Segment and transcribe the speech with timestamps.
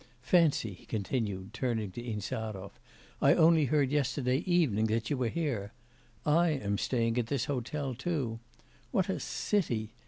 [0.23, 2.71] Fancy,' he continued, turning to Insarov,
[3.21, 5.73] 'I only heard yesterday evening that you were here.
[6.25, 8.39] I am staying at this hotel too.
[8.89, 9.93] What a city!